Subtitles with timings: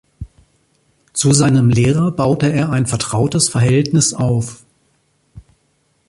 [1.13, 4.63] Zu seinem Lehrer baute er ein vertrautes Verhältnis auf.